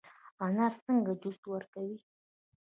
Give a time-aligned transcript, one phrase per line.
[0.45, 1.97] انار څنګه جوس ورکوي؟